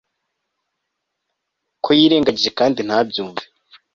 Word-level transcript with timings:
Ko 1.83 1.89
yirengagije 1.97 2.49
kandi 2.59 2.79
ntabyumve 2.87 3.43